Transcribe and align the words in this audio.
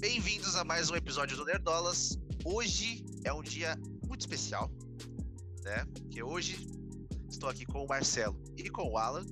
Bem-vindos 0.00 0.56
a 0.56 0.64
mais 0.64 0.90
um 0.90 0.96
episódio 0.96 1.36
do 1.36 1.44
Nerdolas. 1.44 2.18
Hoje 2.44 3.04
é 3.24 3.32
um 3.32 3.42
dia 3.42 3.78
muito 4.08 4.20
especial, 4.22 4.70
né? 5.62 5.84
Porque 5.92 6.22
hoje 6.22 6.66
estou 7.28 7.48
aqui 7.48 7.66
com 7.66 7.84
o 7.84 7.88
Marcelo 7.88 8.40
e 8.56 8.68
com 8.70 8.90
o 8.90 8.96
Alan. 8.96 9.24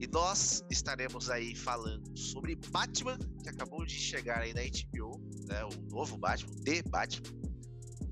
E 0.00 0.06
nós 0.08 0.64
estaremos 0.68 1.30
aí 1.30 1.54
falando 1.54 2.18
sobre 2.18 2.56
Batman, 2.70 3.16
que 3.42 3.48
acabou 3.48 3.86
de 3.86 3.94
chegar 3.94 4.40
aí 4.40 4.52
na 4.52 4.62
HBO, 4.62 5.20
né? 5.46 5.64
O 5.64 5.90
novo 5.94 6.18
Batman, 6.18 6.50
The 6.64 6.82
Batman. 6.82 7.30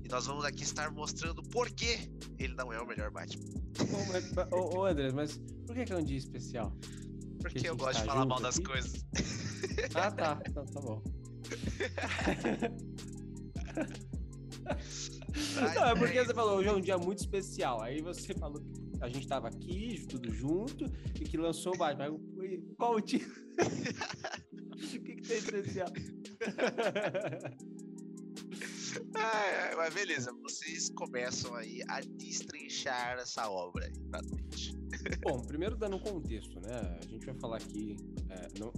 E 0.03 0.07
nós 0.07 0.25
vamos 0.25 0.45
aqui 0.45 0.63
estar 0.63 0.89
mostrando 0.91 1.43
por 1.43 1.69
que 1.69 2.09
ele 2.39 2.55
não 2.55 2.71
é 2.71 2.81
o 2.81 2.87
melhor 2.87 3.11
Batman. 3.11 3.43
Ô, 3.79 4.05
mas- 4.11 4.31
ô, 4.51 4.77
ô, 4.79 4.85
André, 4.85 5.11
mas 5.11 5.37
por 5.67 5.75
que 5.75 5.91
é 5.91 5.97
um 5.97 6.03
dia 6.03 6.17
especial? 6.17 6.75
Porque 7.41 7.67
a 7.67 7.71
eu 7.71 7.75
gosto 7.75 7.99
de 7.99 8.05
tá 8.05 8.13
falar 8.13 8.25
mal 8.25 8.39
das 8.41 8.55
aqui? 8.57 8.65
coisas. 8.65 9.05
Ah, 9.95 10.11
tá. 10.11 10.35
Tá, 10.35 10.63
tá 10.63 10.81
bom. 10.81 11.03
Não, 15.75 15.85
é 15.87 15.95
porque 15.95 16.23
você 16.23 16.33
falou, 16.33 16.57
hoje 16.57 16.69
é 16.69 16.73
um 16.73 16.81
dia 16.81 16.97
muito 16.97 17.19
especial. 17.19 17.81
Aí 17.81 18.01
você 18.01 18.33
falou 18.33 18.61
que 18.61 18.71
a 19.01 19.09
gente 19.09 19.27
tava 19.27 19.47
aqui, 19.47 20.05
tudo 20.07 20.31
junto, 20.31 20.85
e 21.19 21.25
que 21.25 21.37
lançou 21.37 21.73
o 21.73 21.77
Batman. 21.77 22.17
Qual 22.77 22.91
o 22.91 22.93
motivo? 22.95 23.33
O 24.73 24.99
que, 24.99 25.15
que 25.15 25.21
tem 25.21 25.37
especial? 25.37 25.87
Ah, 29.15 29.73
mas 29.75 29.93
beleza, 29.93 30.31
vocês 30.43 30.89
começam 30.89 31.55
aí 31.55 31.81
a 31.87 31.99
destrinchar 32.01 33.17
essa 33.17 33.49
obra 33.49 33.85
aí 33.85 33.93
pra 34.09 34.21
gente. 34.21 34.75
Bom, 35.21 35.41
primeiro 35.41 35.75
dando 35.75 35.95
um 35.95 35.99
contexto, 35.99 36.59
né? 36.59 36.99
A 37.01 37.05
gente 37.07 37.25
vai 37.25 37.35
falar 37.39 37.57
aqui. 37.57 37.95
é, 38.29 38.47
não, 38.59 38.71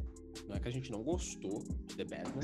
não 0.47 0.55
é 0.55 0.59
que 0.59 0.67
a 0.67 0.71
gente 0.71 0.91
não 0.91 1.03
gostou 1.03 1.63
de 1.63 1.95
The 1.95 2.03
Batman, 2.03 2.41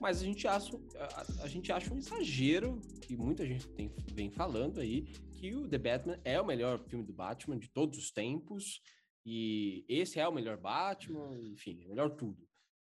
mas 0.00 0.20
a 0.20 0.24
gente 0.24 0.46
acha, 0.48 0.70
a, 0.96 1.42
a 1.44 1.48
gente 1.48 1.70
acha 1.72 1.92
um 1.92 1.98
exagero 1.98 2.80
que 3.02 3.16
muita 3.16 3.46
gente 3.46 3.68
tem, 3.68 3.92
vem 4.12 4.30
falando 4.30 4.80
aí 4.80 5.02
que 5.32 5.54
o 5.54 5.68
The 5.68 5.78
Batman 5.78 6.20
é 6.24 6.40
o 6.40 6.44
melhor 6.46 6.78
filme 6.88 7.04
do 7.04 7.12
Batman 7.12 7.58
de 7.58 7.68
todos 7.68 7.98
os 7.98 8.10
tempos 8.10 8.80
e 9.26 9.84
esse 9.88 10.18
é 10.18 10.26
o 10.28 10.32
melhor 10.32 10.56
Batman, 10.56 11.38
enfim, 11.40 11.80
é 11.82 11.86
o 11.86 11.88
melhor 11.90 12.10
tudo. 12.10 12.46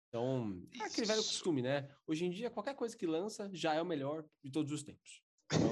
Então, 0.09 0.61
é 0.79 0.85
aquele 0.85 1.07
velho 1.07 1.23
costume, 1.23 1.61
né? 1.61 1.89
Hoje 2.07 2.25
em 2.25 2.29
dia, 2.29 2.49
qualquer 2.49 2.73
coisa 2.75 2.95
que 2.95 3.05
lança 3.05 3.49
já 3.53 3.73
é 3.73 3.81
o 3.81 3.85
melhor 3.85 4.23
de 4.43 4.49
todos 4.51 4.71
os 4.71 4.81
tempos. 4.83 5.21
Então, 5.51 5.69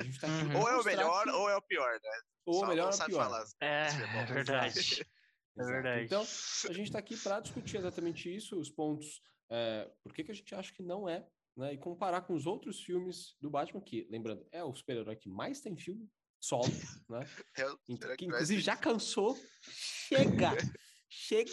a 0.00 0.02
gente 0.04 0.20
tá 0.20 0.26
aqui 0.28 0.48
pra 0.48 0.58
Ou 0.60 0.68
é 0.68 0.76
o 0.80 0.84
melhor 0.84 1.24
que- 1.24 1.30
ou 1.30 1.50
é 1.50 1.56
o 1.56 1.62
pior, 1.62 1.92
né? 1.92 2.10
ou 2.46 2.54
Só 2.60 2.64
o 2.64 2.68
melhor 2.68 2.92
ou 2.92 3.06
pior. 3.06 3.24
falar. 3.24 3.44
É, 3.60 3.86
é 3.88 4.22
é 4.22 4.24
verdade. 4.26 4.74
É 5.56 5.62
Exato. 5.62 5.72
verdade. 5.72 6.04
Então, 6.04 6.22
a 6.22 6.72
gente 6.72 6.86
está 6.86 6.98
aqui 6.98 7.16
para 7.16 7.40
discutir 7.40 7.78
exatamente 7.78 8.34
isso, 8.34 8.58
os 8.58 8.70
pontos, 8.70 9.22
é, 9.50 9.90
por 10.02 10.14
que, 10.14 10.24
que 10.24 10.30
a 10.30 10.34
gente 10.34 10.54
acha 10.54 10.72
que 10.72 10.82
não 10.82 11.08
é, 11.08 11.26
né? 11.56 11.74
E 11.74 11.78
comparar 11.78 12.22
com 12.22 12.34
os 12.34 12.46
outros 12.46 12.80
filmes 12.80 13.36
do 13.40 13.50
Batman, 13.50 13.80
que, 13.80 14.06
lembrando, 14.10 14.46
é 14.52 14.62
o 14.62 14.74
super-herói 14.74 15.16
que 15.16 15.28
mais 15.28 15.60
tem 15.60 15.76
filme 15.76 16.08
solo, 16.40 16.68
né? 17.08 17.20
É 17.56 18.16
Que 18.16 18.24
inclusive 18.24 18.60
já 18.60 18.76
cansou. 18.76 19.36
Chega! 19.62 20.50
Chega! 21.08 21.50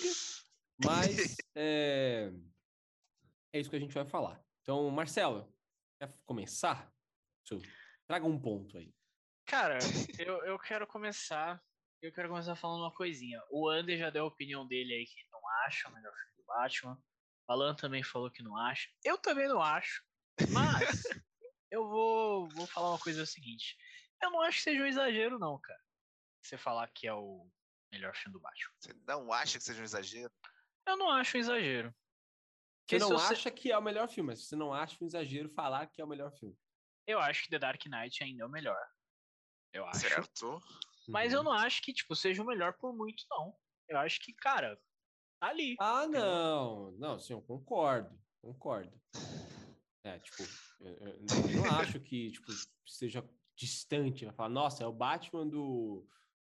Mas 0.83 1.35
é, 1.55 2.31
é 3.51 3.59
isso 3.59 3.69
que 3.69 3.75
a 3.75 3.79
gente 3.79 3.93
vai 3.93 4.05
falar. 4.05 4.39
Então, 4.61 4.89
Marcelo, 4.91 5.51
quer 5.99 6.13
começar? 6.25 6.93
Traga 8.05 8.25
um 8.25 8.39
ponto 8.39 8.77
aí. 8.77 8.93
Cara, 9.45 9.79
eu, 10.19 10.43
eu 10.45 10.59
quero 10.59 10.85
começar. 10.85 11.61
Eu 12.01 12.13
quero 12.13 12.29
começar 12.29 12.55
falando 12.55 12.81
uma 12.81 12.93
coisinha. 12.93 13.41
O 13.49 13.67
Ander 13.69 13.97
já 13.97 14.09
deu 14.09 14.23
a 14.23 14.27
opinião 14.27 14.67
dele 14.67 14.93
aí 14.93 15.05
que 15.05 15.27
não 15.31 15.41
acha 15.65 15.89
o 15.89 15.93
melhor 15.93 16.13
filme 16.13 16.37
do 16.37 16.45
Batman. 16.45 17.03
O 17.47 17.51
Alan 17.51 17.75
também 17.75 18.03
falou 18.03 18.29
que 18.29 18.43
não 18.43 18.55
acha. 18.55 18.89
Eu 19.03 19.17
também 19.17 19.47
não 19.47 19.61
acho. 19.61 20.03
Mas 20.51 21.03
eu 21.71 21.87
vou, 21.87 22.47
vou 22.49 22.67
falar 22.67 22.89
uma 22.91 22.99
coisa 22.99 23.25
seguinte. 23.25 23.75
Eu 24.21 24.31
não 24.31 24.41
acho 24.41 24.57
que 24.57 24.63
seja 24.63 24.81
um 24.81 24.85
exagero, 24.85 25.39
não, 25.39 25.59
cara. 25.59 25.79
Você 26.41 26.57
falar 26.57 26.87
que 26.89 27.07
é 27.07 27.13
o 27.13 27.49
melhor 27.91 28.15
filme 28.15 28.33
do 28.33 28.39
Batman. 28.39 28.73
Você 28.79 28.93
não 29.07 29.33
acha 29.33 29.57
que 29.57 29.63
seja 29.63 29.81
um 29.81 29.85
exagero? 29.85 30.33
Eu 30.87 30.97
não 30.97 31.09
acho 31.11 31.37
um 31.37 31.39
exagero. 31.39 31.89
Você 31.89 31.95
Porque 32.81 32.99
se 32.99 33.09
não 33.09 33.17
você- 33.17 33.33
acha 33.33 33.51
que 33.51 33.71
é 33.71 33.77
o 33.77 33.81
melhor 33.81 34.07
filme, 34.07 34.29
mas 34.29 34.47
você 34.47 34.55
não 34.55 34.73
acha 34.73 34.95
um 35.01 35.05
exagero 35.07 35.49
falar 35.49 35.87
que 35.87 35.99
é 35.99 36.05
o 36.05 36.07
melhor 36.07 36.31
filme. 36.31 36.57
Eu 37.05 37.19
acho 37.19 37.43
que 37.43 37.49
The 37.49 37.59
Dark 37.59 37.83
Knight 37.85 38.23
ainda 38.23 38.43
é 38.43 38.45
o 38.45 38.49
melhor. 38.49 38.79
Eu 39.73 39.85
acho. 39.87 39.99
Certo? 40.01 40.61
Mas 41.07 41.31
Uhum. 41.31 41.39
eu 41.39 41.43
não 41.43 41.51
acho 41.53 41.81
que, 41.81 41.93
tipo, 41.93 42.15
seja 42.15 42.41
o 42.43 42.45
melhor 42.45 42.73
por 42.73 42.93
muito, 42.95 43.23
não. 43.29 43.55
Eu 43.87 43.97
acho 43.99 44.19
que, 44.19 44.33
cara, 44.33 44.77
tá 45.39 45.47
ali. 45.49 45.75
Ah, 45.79 46.07
não. 46.07 46.91
Não, 46.97 47.19
sim, 47.19 47.33
eu 47.33 47.41
concordo. 47.41 48.17
Concordo. 48.41 48.91
É, 50.03 50.19
tipo, 50.19 50.43
eu, 50.81 50.93
eu- 50.93 51.19
não 51.55 51.65
acho 51.79 51.99
que, 51.99 52.31
tipo, 52.31 52.47
seja 52.85 53.23
distante. 53.55 54.25
Vai 54.25 54.33
falar, 54.33 54.49
nossa, 54.49 54.83
é 54.83 54.87
o 54.87 54.93
Batman 54.93 55.47
do. 55.47 56.07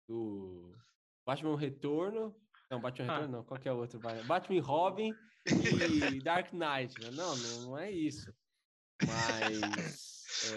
do 0.09 0.77
Batman 1.27 1.57
Retorno. 1.57 2.35
Não, 2.71 2.81
Batman 2.81 3.07
Ah. 3.07 3.15
Retorno 3.15 3.37
não. 3.39 3.45
Qual 3.45 3.61
que 3.61 3.69
é 3.69 3.73
o 3.73 3.77
outro? 3.79 3.99
Batman 4.27 4.57
e 4.57 4.61
Robin 4.61 5.15
e 5.45 5.45
Dark 6.23 6.53
Knight. 6.53 7.01
né? 7.01 7.11
Não, 7.13 7.37
não, 7.37 7.61
não 7.63 7.79
é 7.79 7.91
isso. 7.91 8.33
Mas. 9.07 9.61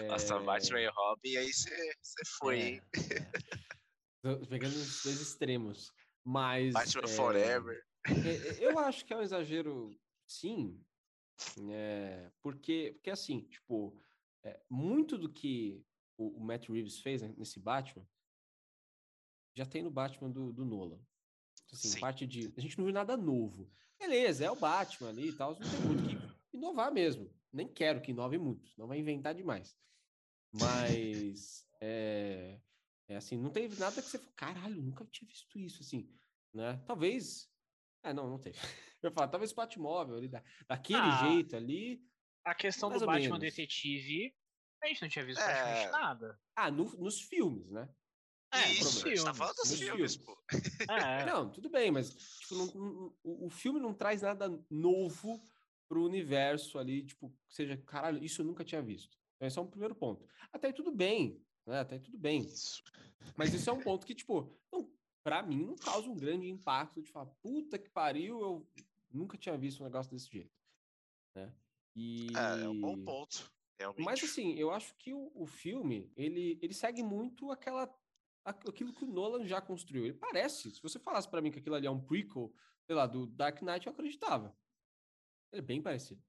Nossa, 0.08 0.34
é, 0.36 0.40
Batman 0.42 0.80
e 0.80 0.86
Robin, 0.88 1.36
aí 1.36 1.52
você 1.52 1.94
você 2.02 2.22
foi, 2.38 2.60
é, 2.60 2.64
hein? 2.68 2.82
é. 2.94 3.81
Tô 4.22 4.46
Pegando 4.46 4.74
os 4.74 5.02
dois 5.02 5.20
extremos. 5.20 5.92
Mas. 6.24 6.72
Batman 6.72 7.02
é, 7.04 7.08
Forever. 7.08 7.86
é, 8.06 8.64
Eu 8.64 8.78
acho 8.78 9.04
que 9.04 9.12
é 9.12 9.16
um 9.16 9.22
exagero, 9.22 9.98
sim, 10.26 10.80
é, 11.70 12.30
porque, 12.40 12.92
porque 12.94 13.10
assim, 13.10 13.40
tipo, 13.42 14.00
é, 14.44 14.60
muito 14.70 15.18
do 15.18 15.28
que 15.28 15.84
o, 16.16 16.38
o 16.38 16.44
Matt 16.44 16.68
Reeves 16.68 17.00
fez 17.00 17.22
nesse 17.36 17.58
Batman 17.58 18.06
já 19.54 19.66
tem 19.66 19.82
no 19.82 19.90
Batman 19.90 20.30
do, 20.30 20.52
do 20.52 20.64
Nolan. 20.64 20.98
Assim, 21.72 21.88
Sim. 21.88 22.00
parte 22.00 22.26
de. 22.26 22.52
A 22.56 22.60
gente 22.60 22.76
não 22.78 22.84
viu 22.84 22.94
nada 22.94 23.16
novo. 23.16 23.70
Beleza, 23.98 24.44
é 24.44 24.50
o 24.50 24.56
Batman 24.56 25.10
ali 25.10 25.28
e 25.28 25.32
tal, 25.32 25.52
não 25.52 25.60
tem 25.60 25.80
muito 25.80 26.08
que 26.50 26.56
inovar 26.56 26.92
mesmo. 26.92 27.30
Nem 27.52 27.68
quero 27.68 28.00
que 28.00 28.10
inove 28.10 28.38
muito, 28.38 28.72
não 28.76 28.86
vai 28.86 28.98
inventar 28.98 29.34
demais. 29.34 29.76
Mas 30.52 31.66
é, 31.80 32.60
é 33.12 33.16
assim, 33.16 33.36
não 33.36 33.50
teve 33.50 33.78
nada 33.78 34.00
que 34.00 34.08
você 34.08 34.18
falou, 34.18 34.32
caralho, 34.34 34.82
nunca 34.82 35.04
tinha 35.06 35.28
visto 35.28 35.58
isso, 35.58 35.82
assim, 35.82 36.08
né? 36.52 36.82
Talvez. 36.86 37.50
É, 38.02 38.12
não, 38.12 38.28
não 38.28 38.38
teve. 38.38 38.58
Eu 39.02 39.12
falo, 39.12 39.30
talvez 39.30 39.52
o 39.52 39.54
Batmóvel 39.56 40.16
ali, 40.16 40.28
da, 40.28 40.42
daquele 40.68 40.98
Ah, 41.00 41.10
jeito 41.22 41.56
ali. 41.56 42.04
A 42.44 42.54
questão 42.54 42.88
do 42.90 42.98
Batman 43.00 43.38
menos. 43.38 43.38
Detetive, 43.40 44.34
a 44.82 44.86
gente 44.88 45.02
não 45.02 45.08
tinha 45.08 45.24
visto 45.24 45.40
É. 45.40 45.44
praticamente 45.44 45.90
nada. 45.92 46.40
Ah, 46.56 46.70
no- 46.70 46.96
nos 46.96 47.20
filmes, 47.20 47.68
né? 47.70 47.88
É, 48.54 48.70
Isso, 48.70 48.84
nos 48.84 49.04
a 49.04 49.08
gente 49.08 49.16
tá 49.16 49.22
filmes, 49.22 49.38
falando 49.38 49.56
dos 49.56 49.78
filmes, 49.78 50.16
filmes. 50.16 50.16
pô. 50.16 50.38
É, 50.92 51.24
Não, 51.34 51.50
tudo 51.50 51.70
bem, 51.70 51.90
mas 51.90 52.14
tipo, 52.40 52.54
não- 52.54 52.66
não- 52.66 53.16
o, 53.22 53.46
o 53.46 53.50
filme 53.50 53.80
não 53.80 53.94
traz 53.94 54.22
nada 54.22 54.48
novo 54.70 55.42
pro 55.88 56.04
universo 56.04 56.78
ali, 56.78 57.04
tipo, 57.04 57.34
seja, 57.48 57.76
caralho, 57.78 58.22
isso 58.22 58.42
eu 58.42 58.46
nunca 58.46 58.64
tinha 58.64 58.82
visto. 58.82 59.16
Então, 59.36 59.48
esse 59.48 59.58
é 59.58 59.62
um 59.62 59.66
primeiro 59.70 59.94
ponto. 59.94 60.26
Até 60.52 60.68
aí 60.68 60.72
tudo 60.72 60.92
bem, 60.92 61.42
né? 61.66 61.80
Até 61.80 61.96
aí 61.96 62.00
tudo 62.00 62.18
bem. 62.18 62.40
Isso. 62.40 62.82
Mas 63.36 63.52
isso 63.54 63.68
é 63.68 63.72
um 63.72 63.80
ponto 63.80 64.06
que, 64.06 64.14
tipo, 64.14 64.48
não, 64.70 64.90
pra 65.22 65.42
mim 65.42 65.64
não 65.64 65.76
causa 65.76 66.08
um 66.08 66.16
grande 66.16 66.48
impacto 66.48 67.02
de 67.02 67.10
falar, 67.10 67.26
puta 67.42 67.78
que 67.78 67.88
pariu, 67.88 68.40
eu 68.40 68.68
nunca 69.10 69.38
tinha 69.38 69.56
visto 69.56 69.80
um 69.80 69.84
negócio 69.84 70.10
desse 70.10 70.30
jeito. 70.30 70.52
Né? 71.34 71.52
E... 71.94 72.28
É, 72.36 72.64
é 72.64 72.68
um 72.68 72.80
bom 72.80 73.02
ponto. 73.02 73.50
Realmente. 73.78 74.04
Mas 74.04 74.22
assim, 74.22 74.54
eu 74.54 74.70
acho 74.70 74.94
que 74.96 75.12
o, 75.12 75.32
o 75.34 75.46
filme, 75.46 76.12
ele, 76.16 76.58
ele 76.62 76.74
segue 76.74 77.02
muito 77.02 77.50
aquela 77.50 77.92
aquilo 78.44 78.92
que 78.92 79.04
o 79.04 79.08
Nolan 79.08 79.46
já 79.46 79.60
construiu. 79.60 80.04
Ele 80.04 80.14
parece, 80.14 80.70
se 80.70 80.82
você 80.82 80.98
falasse 80.98 81.28
pra 81.28 81.40
mim 81.40 81.50
que 81.50 81.58
aquilo 81.58 81.76
ali 81.76 81.86
é 81.86 81.90
um 81.90 82.00
prequel, 82.00 82.52
sei 82.84 82.94
lá, 82.94 83.06
do 83.06 83.26
Dark 83.26 83.62
Knight, 83.62 83.86
eu 83.86 83.92
acreditava. 83.92 84.56
Ele 85.52 85.60
é 85.60 85.64
bem 85.64 85.80
parecido. 85.80 86.22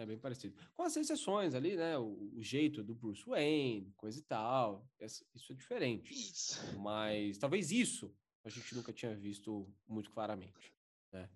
É 0.00 0.06
bem 0.06 0.18
parecido. 0.18 0.56
Com 0.74 0.82
as 0.82 0.96
exceções 0.96 1.54
ali, 1.54 1.76
né? 1.76 1.98
O, 1.98 2.32
o 2.36 2.42
jeito 2.42 2.82
do 2.82 2.94
Bruce 2.94 3.22
Wayne, 3.26 3.92
coisa 3.96 4.18
e 4.18 4.22
tal. 4.22 4.88
essa- 4.98 5.24
isso 5.34 5.52
é 5.52 5.54
diferente. 5.54 6.10
Isso. 6.12 6.58
Mas 6.78 7.36
talvez 7.36 7.70
isso 7.70 8.10
a 8.42 8.48
gente 8.48 8.74
nunca 8.74 8.92
tinha 8.94 9.14
visto 9.14 9.70
muito 9.86 10.10
claramente. 10.10 10.72
Né? 11.12 11.28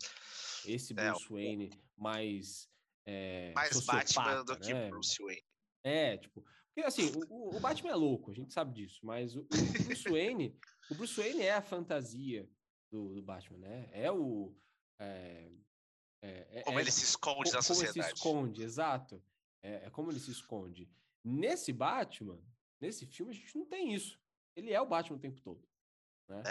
Esse 0.64 0.94
É, 0.98 1.10
Bruce 1.10 1.28
Wayne 1.30 1.70
mais. 1.96 2.70
é, 3.06 3.52
Mais 3.54 3.84
Batman 3.84 4.44
do 4.44 4.58
que 4.58 4.72
né? 4.72 4.88
Bruce 4.88 5.22
Wayne. 5.22 5.44
É, 5.82 6.16
tipo. 6.16 6.42
Porque 6.74 6.86
assim, 6.88 7.12
o- 7.12 7.32
o, 7.52 7.56
o 7.56 7.60
Batman 7.60 7.90
é 7.90 7.94
louco, 7.94 8.30
a 8.30 8.34
gente 8.34 8.52
sabe 8.52 8.72
disso, 8.72 8.98
mas 9.04 9.36
o, 9.36 9.40
o 9.42 9.82
Bruce 9.84 10.08
Wayne, 10.08 10.56
o 10.90 10.94
Bruce 10.94 11.20
Wayne 11.20 11.42
é 11.42 11.52
a 11.52 11.62
fantasia 11.62 12.48
do, 12.90 13.14
do 13.14 13.22
Batman, 13.22 13.58
né? 13.58 13.88
É 13.92 14.10
o. 14.10 14.52
É, 14.98 15.50
é- 16.26 16.58
é- 16.60 16.62
Como 16.62 16.78
é 16.78 16.82
ele 16.82 16.90
se 16.90 17.04
esconde 17.04 17.50
co- 17.50 17.56
na 17.56 17.62
como 17.62 17.80
ele 17.80 17.86
se 17.86 17.86
sociedade. 17.86 18.14
esconde, 18.14 18.62
exato. 18.62 19.22
É, 19.62 19.86
é 19.86 19.90
como 19.90 20.10
ele 20.10 20.20
se 20.20 20.30
esconde. 20.30 20.90
Nesse 21.24 21.72
Batman, 21.72 22.38
nesse 22.80 23.06
filme, 23.06 23.32
a 23.32 23.34
gente 23.34 23.56
não 23.56 23.66
tem 23.66 23.94
isso. 23.94 24.18
Ele 24.56 24.72
é 24.72 24.80
o 24.80 24.86
Batman 24.86 25.16
o 25.16 25.20
tempo 25.20 25.40
todo. 25.40 25.66
Né? 26.28 26.42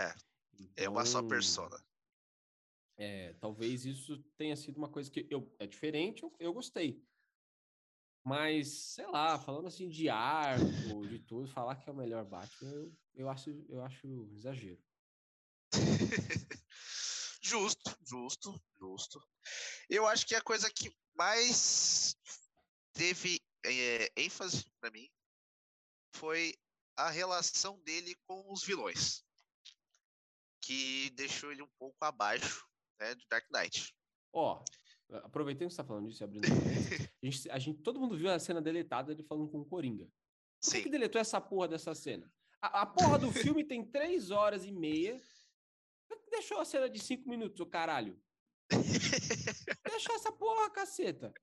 É, 0.76 0.84
é 0.84 0.90
uma 0.90 1.06
só 1.06 1.20
Então, 1.20 1.30
persona. 1.30 1.84
É, 2.98 3.34
talvez 3.34 3.86
isso 3.86 4.18
tenha 4.38 4.56
sido 4.56 4.78
uma 4.78 4.90
coisa 4.90 5.10
que 5.10 5.26
eu, 5.30 5.52
é 5.60 5.66
diferente, 5.66 6.22
eu, 6.24 6.34
eu 6.40 6.54
gostei. 6.54 7.04
Mas, 8.26 8.68
sei 8.70 9.06
lá, 9.08 9.38
falando 9.40 9.68
assim 9.68 9.90
de 9.90 10.08
arco, 10.10 11.06
de 11.08 11.20
tudo, 11.20 11.48
falar 11.48 11.76
que 11.76 11.90
é 11.90 11.92
o 11.92 11.96
melhor 11.96 12.24
Batman, 12.24 12.70
eu, 12.72 12.96
eu, 13.16 13.30
acho, 13.30 13.50
eu 13.68 13.84
acho 13.84 14.30
exagero. 14.32 14.82
justo, 17.54 17.96
justo, 18.04 18.62
justo. 18.80 19.24
Eu 19.88 20.08
acho 20.08 20.26
que 20.26 20.34
a 20.34 20.42
coisa 20.42 20.72
que 20.72 20.92
mais 21.16 22.16
teve 22.94 23.40
é, 23.64 24.12
ênfase 24.18 24.66
para 24.80 24.90
mim 24.90 25.08
foi 26.16 26.56
a 26.98 27.12
relação 27.12 27.80
dele 27.82 28.16
com 28.26 28.52
os 28.52 28.64
vilões, 28.64 29.24
que 30.62 31.12
deixou 31.12 31.52
ele 31.52 31.62
um 31.62 31.70
pouco 31.78 32.04
abaixo 32.04 32.66
né, 33.00 33.14
do 33.14 33.24
Dark 33.30 33.46
Knight. 33.52 33.96
Ó, 34.34 34.64
aproveitando 35.24 35.68
que 35.68 35.76
você 35.76 35.82
tá 35.82 35.88
falando 35.88 36.10
disso, 36.10 36.24
abrindo 36.24 36.46
a 37.22 37.26
gente, 37.26 37.52
a 37.52 37.60
gente, 37.60 37.84
todo 37.84 38.00
mundo 38.00 38.18
viu 38.18 38.32
a 38.32 38.40
cena 38.40 38.62
deletada 38.62 39.12
ele 39.12 39.24
falando 39.24 39.50
com 39.50 39.60
o 39.60 39.66
Coringa. 39.66 40.08
Por 40.60 40.72
que, 40.72 40.84
que 40.84 40.90
deletou 40.90 41.22
essa 41.22 41.40
porra 41.40 41.68
dessa 41.68 41.94
cena? 41.94 42.32
A, 42.60 42.82
a 42.82 42.86
porra 42.86 43.20
do 43.20 43.32
filme 43.32 43.64
tem 43.64 43.86
três 43.86 44.32
horas 44.32 44.66
e 44.66 44.72
meia. 44.72 45.22
Deixou 46.30 46.60
a 46.60 46.66
cena 46.66 46.90
de 46.90 47.00
cinco 47.00 47.30
minutos, 47.30 47.60
o 47.60 47.66
caralho? 47.66 48.20
Deixa 49.90 50.14
essa 50.14 50.32
porra, 50.32 50.70
caceta. 50.70 51.34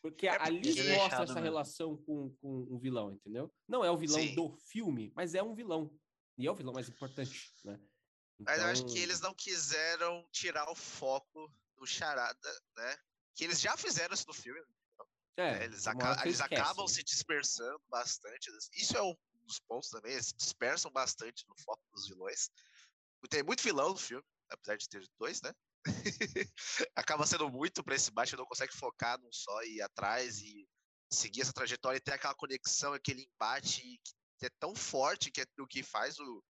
Porque 0.00 0.26
é 0.26 0.36
ali 0.40 0.60
mostra 0.96 1.22
essa 1.22 1.40
relação 1.40 1.96
com, 1.96 2.34
com 2.40 2.66
um 2.70 2.78
vilão, 2.78 3.12
entendeu? 3.12 3.52
Não 3.68 3.84
é 3.84 3.90
o 3.90 3.96
vilão 3.96 4.20
Sim. 4.20 4.34
do 4.34 4.56
filme, 4.68 5.12
mas 5.14 5.34
é 5.34 5.42
um 5.42 5.54
vilão. 5.54 5.96
E 6.36 6.46
é 6.46 6.50
o 6.50 6.54
vilão 6.54 6.72
mais 6.72 6.88
importante, 6.88 7.54
né? 7.64 7.78
Então... 8.40 8.52
Mas 8.52 8.60
eu 8.60 8.66
acho 8.68 8.84
que 8.86 8.92
então 8.92 9.02
eles 9.02 9.20
não 9.20 9.34
quiseram 9.34 10.26
tirar 10.32 10.68
o 10.68 10.74
foco 10.74 11.52
do 11.76 11.86
Charada, 11.86 12.62
né? 12.76 12.96
Que 13.34 13.44
eles 13.44 13.60
já 13.60 13.76
fizeram 13.76 14.14
isso 14.14 14.26
no 14.26 14.34
filme. 14.34 14.60
É, 15.36 15.58
né? 15.58 15.64
eles, 15.64 15.86
aca 15.86 16.20
eles 16.26 16.40
acabam 16.40 16.86
se 16.88 17.02
dispersando 17.04 17.80
bastante. 17.88 18.50
Isso 18.74 18.96
é 18.96 19.02
um 19.02 19.16
dos 19.44 19.60
pontos 19.60 19.88
também, 19.90 20.12
eles 20.12 20.26
se 20.26 20.36
dispersam 20.36 20.90
bastante 20.90 21.46
no 21.48 21.56
foco 21.62 21.82
dos 21.92 22.08
vilões. 22.08 22.50
Tem 23.28 23.42
muito 23.42 23.62
vilão 23.62 23.90
no 23.90 23.96
filme, 23.96 24.24
apesar 24.50 24.76
de 24.76 24.88
ter 24.88 25.04
dois, 25.18 25.40
né? 25.42 25.52
acaba 26.94 27.26
sendo 27.26 27.50
muito 27.50 27.82
para 27.82 27.94
esse 27.94 28.10
Batman, 28.10 28.38
não 28.38 28.46
consegue 28.46 28.76
focar 28.76 29.20
num 29.20 29.32
só 29.32 29.62
e 29.62 29.76
ir 29.76 29.82
atrás 29.82 30.40
e 30.40 30.68
seguir 31.10 31.42
essa 31.42 31.52
trajetória 31.52 31.98
e 31.98 32.00
ter 32.00 32.12
aquela 32.12 32.34
conexão, 32.34 32.92
aquele 32.92 33.22
embate 33.22 34.00
que 34.38 34.46
é 34.46 34.50
tão 34.58 34.74
forte 34.74 35.30
que 35.30 35.40
é 35.40 35.46
o 35.58 35.66
que 35.66 35.82
faz 35.82 36.18
o 36.18 36.42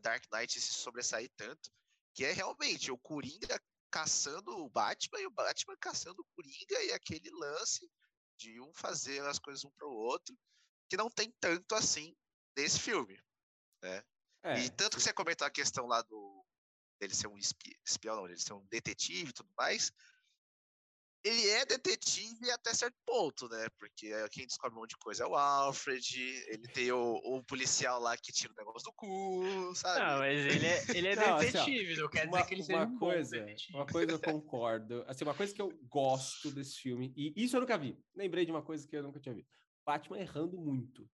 Dark 0.00 0.24
Knight 0.32 0.60
se 0.60 0.74
sobressair 0.74 1.30
tanto, 1.36 1.70
que 2.14 2.24
é 2.24 2.32
realmente 2.32 2.90
o 2.90 2.98
Coringa 2.98 3.60
caçando 3.90 4.50
o 4.50 4.68
Batman 4.68 5.20
e 5.20 5.26
o 5.26 5.30
Batman 5.30 5.76
caçando 5.80 6.20
o 6.20 6.26
Coringa 6.34 6.82
e 6.84 6.92
aquele 6.92 7.30
lance 7.30 7.90
de 8.38 8.60
um 8.60 8.72
fazer 8.74 9.24
as 9.26 9.38
coisas 9.38 9.64
um 9.64 9.70
pro 9.72 9.90
outro, 9.90 10.36
que 10.88 10.96
não 10.96 11.10
tem 11.10 11.32
tanto 11.40 11.74
assim 11.74 12.14
nesse 12.56 12.78
filme, 12.78 13.20
né? 13.82 14.02
É. 14.44 14.60
E 14.60 14.70
tanto 14.70 14.96
que 14.96 15.02
você 15.02 15.12
comentou 15.12 15.46
a 15.46 15.50
questão 15.50 15.86
lá 15.86 16.02
do 16.02 16.44
dele 16.98 17.14
ser 17.14 17.28
um 17.28 17.38
espião, 17.38 18.16
não, 18.16 18.26
ele 18.26 18.38
ser 18.38 18.52
um 18.52 18.66
detetive 18.70 19.30
e 19.30 19.32
tudo 19.32 19.48
mais. 19.56 19.92
Ele 21.24 21.48
é 21.48 21.66
detetive 21.66 22.50
até 22.50 22.72
certo 22.72 22.96
ponto, 23.04 23.48
né? 23.48 23.68
Porque 23.78 24.12
quem 24.30 24.46
descobre 24.46 24.76
um 24.76 24.80
monte 24.80 24.90
de 24.90 24.98
coisa 24.98 25.24
é 25.24 25.26
o 25.26 25.34
Alfred, 25.34 26.16
ele 26.48 26.68
tem 26.68 26.92
o, 26.92 27.14
o 27.24 27.42
policial 27.42 28.00
lá 28.00 28.16
que 28.16 28.32
tira 28.32 28.52
o 28.52 28.56
negócio 28.56 28.84
do 28.84 28.92
cu, 28.92 29.74
sabe? 29.74 29.98
Não, 29.98 30.18
mas 30.18 30.38
ele 30.38 30.66
é, 30.66 30.84
ele 30.96 31.08
é 31.08 31.16
não, 31.16 31.38
detetive, 31.38 31.92
assim, 31.92 32.00
ó, 32.00 32.02
não 32.04 32.10
quer 32.10 32.26
uma, 32.26 32.36
dizer 32.36 32.48
que 32.48 32.54
ele 32.54 32.62
seja 32.62 32.84
uma 32.84 32.98
coisa, 32.98 33.46
Uma 33.70 33.86
coisa 33.86 34.12
eu 34.12 34.20
concordo. 34.20 35.04
Assim, 35.08 35.24
uma 35.24 35.34
coisa 35.34 35.52
que 35.52 35.60
eu 35.60 35.70
gosto 35.88 36.52
desse 36.52 36.76
filme, 36.76 37.12
e 37.16 37.44
isso 37.44 37.56
eu 37.56 37.60
nunca 37.60 37.76
vi. 37.76 37.98
Lembrei 38.14 38.44
de 38.44 38.52
uma 38.52 38.62
coisa 38.62 38.86
que 38.86 38.96
eu 38.96 39.02
nunca 39.02 39.18
tinha 39.18 39.34
visto. 39.34 39.50
Batman 39.84 40.20
errando 40.20 40.56
muito. 40.56 41.08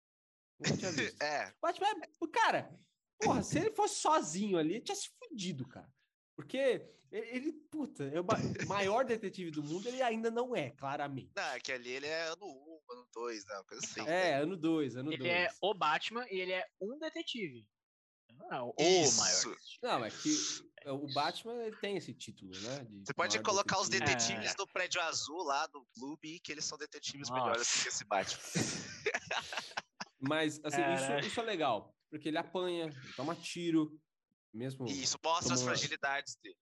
Nunca 0.60 0.76
tinha 0.76 0.92
visto. 0.92 1.20
é. 1.22 1.52
Batman 1.62 1.88
é. 1.88 2.26
Cara, 2.30 2.78
Porra, 3.24 3.42
se 3.42 3.58
ele 3.58 3.70
fosse 3.70 3.96
sozinho 3.96 4.58
ali, 4.58 4.74
ele 4.74 4.84
tinha 4.84 4.96
se 4.96 5.08
fudido, 5.18 5.66
cara. 5.66 5.92
Porque 6.36 6.94
ele, 7.10 7.52
puta, 7.70 8.04
é 8.04 8.20
o 8.20 8.24
maior 8.66 9.04
detetive 9.04 9.50
do 9.50 9.62
mundo, 9.62 9.86
ele 9.86 10.02
ainda 10.02 10.32
não 10.32 10.54
é, 10.54 10.70
claramente. 10.70 11.30
Não, 11.36 11.42
é 11.44 11.60
que 11.60 11.70
ali 11.70 11.90
ele 11.90 12.06
é 12.06 12.24
ano 12.24 12.44
1, 12.44 12.48
um, 12.48 12.80
ano 12.90 13.08
2, 13.14 13.44
né? 13.46 13.62
Coisa 13.68 13.86
assim. 13.86 14.00
É, 14.00 14.04
né? 14.04 14.42
ano 14.42 14.56
2, 14.56 14.96
ano 14.96 15.10
2. 15.10 15.20
Ele 15.20 15.28
dois. 15.28 15.40
é 15.40 15.50
o 15.60 15.74
Batman 15.74 16.26
e 16.28 16.40
ele 16.40 16.52
é 16.52 16.66
um 16.80 16.98
detetive. 16.98 17.64
Não, 18.50 18.74
o 18.76 18.82
Isso. 18.82 19.20
maior. 19.20 19.58
Não, 19.80 20.04
é 20.04 20.10
que 20.10 20.36
o 20.90 21.14
Batman 21.14 21.54
ele 21.62 21.76
tem 21.76 21.96
esse 21.96 22.12
título, 22.12 22.50
né? 22.60 22.84
Você 23.04 23.14
pode 23.14 23.40
colocar 23.42 23.76
detetive. 23.76 24.02
os 24.02 24.16
detetives 24.16 24.50
é. 24.50 24.56
do 24.56 24.66
prédio 24.66 25.00
azul 25.00 25.44
lá 25.44 25.68
do 25.68 25.86
clube, 25.94 26.40
que 26.40 26.50
eles 26.50 26.64
são 26.64 26.76
detetives 26.76 27.28
Nossa. 27.30 27.40
melhores 27.40 27.82
que 27.82 27.88
esse 27.88 28.04
Batman. 28.04 28.42
Mas, 30.18 30.58
assim, 30.64 30.82
isso, 30.94 31.26
isso 31.28 31.40
é 31.40 31.42
legal 31.44 31.94
porque 32.14 32.28
ele 32.28 32.38
apanha, 32.38 32.84
ele 32.84 33.12
toma 33.16 33.34
tiro, 33.34 34.00
mesmo. 34.52 34.86
E 34.86 35.02
isso 35.02 35.18
mostra 35.22 35.48
toma... 35.48 35.54
as 35.54 35.62
fragilidades 35.62 36.36
dele. 36.36 36.56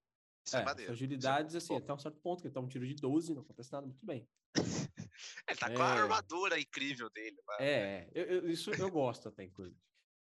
Isso 0.47 0.57
é, 0.57 0.61
é 0.61 0.65
maneiro. 0.65 0.93
Fragilidades, 0.93 1.55
assim, 1.55 1.77
até 1.77 1.93
um 1.93 1.99
certo 1.99 2.19
ponto, 2.21 2.41
que 2.41 2.47
ele 2.49 2.55
toma 2.55 2.67
um 2.67 2.71
tiro 2.71 2.87
de 2.87 2.95
12, 2.95 3.35
não 3.35 3.43
acontece 3.43 3.71
nada, 3.71 3.87
muito 3.87 4.05
bem. 4.05 4.27
ele 5.47 5.59
tá 5.59 5.71
é... 5.71 5.75
com 5.75 5.83
a 5.83 5.93
armadura 5.93 6.59
incrível 6.59 7.11
dele. 7.11 7.37
É, 7.61 8.09
eu, 8.15 8.25
eu, 8.25 8.51
isso 8.51 8.71
eu 8.71 8.91
gosto 8.91 9.29
até, 9.29 9.45
inclusive. 9.45 9.79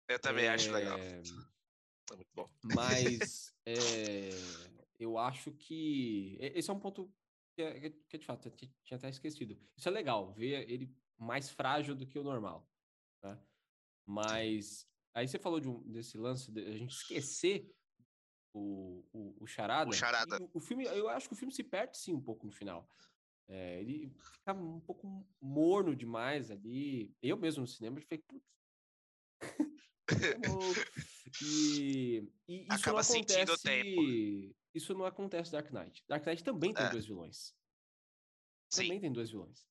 Eu 0.09 0.19
também 0.19 0.47
é... 0.47 0.49
acho 0.49 0.73
legal. 0.73 0.99
É 0.99 1.23
muito 2.17 2.31
bom. 2.35 2.51
Mas 2.75 3.55
é, 3.65 4.31
eu 4.99 5.17
acho 5.17 5.53
que 5.53 6.37
esse 6.41 6.69
é 6.69 6.73
um 6.73 6.81
ponto 6.81 7.09
que, 7.55 7.63
é, 7.63 7.91
que 8.09 8.19
de 8.19 8.27
fato 8.27 8.49
eu 8.49 8.53
tinha 8.53 8.97
até 8.97 9.09
esquecido. 9.09 9.57
Isso 9.77 9.89
é 9.89 9.93
legal, 9.93 10.33
ver 10.33 10.69
ele 10.69 10.93
mais 11.17 11.49
frágil 11.51 11.95
do 11.95 12.05
que 12.05 12.19
o 12.19 12.25
normal. 12.25 12.69
Né? 13.23 13.39
Mas 14.05 14.90
Aí 15.15 15.27
você 15.27 15.39
falou 15.39 15.61
de 15.61 15.69
um, 15.69 15.83
desse 15.91 16.17
lance 16.17 16.51
de 16.51 16.65
a 16.65 16.77
gente 16.77 16.95
esquecer 16.95 17.71
o, 18.55 19.05
o, 19.13 19.45
o 19.45 19.47
charada. 19.47 19.91
O 19.91 19.93
charada. 19.93 20.43
O, 20.43 20.51
o, 20.55 20.61
filme, 20.61 20.85
eu 20.85 21.09
acho 21.09 21.29
que 21.29 21.35
o 21.35 21.37
filme 21.37 21.53
se 21.53 21.63
perde 21.63 21.99
sim 21.99 22.15
um 22.15 22.21
pouco 22.21 22.47
no 22.47 22.53
final. 22.53 22.89
É, 23.49 23.81
ele 23.81 24.11
fica 24.11 24.53
um 24.53 24.81
pouco 24.81 25.27
morno 25.41 25.95
demais 25.97 26.51
ali. 26.51 27.15
Eu 27.21 27.37
mesmo 27.37 27.63
no 27.63 27.67
cinema, 27.67 28.01
falei, 28.01 28.25
putz. 28.27 28.49
e, 31.43 32.29
e 32.49 32.63
isso 32.63 32.73
Acaba 32.73 33.03
não 33.03 33.09
acontece. 33.09 33.63
Tempo. 33.63 34.57
Isso 34.73 34.95
não 34.95 35.05
acontece 35.05 35.53
Dark 35.53 35.71
Knight. 35.73 36.05
Dark 36.07 36.25
Knight 36.25 36.45
também 36.45 36.73
tem 36.73 36.85
é. 36.85 36.91
dois 36.91 37.07
vilões. 37.07 37.55
Sim. 38.73 38.83
Também 38.83 39.01
tem 39.01 39.13
dois 39.13 39.31
vilões. 39.31 39.69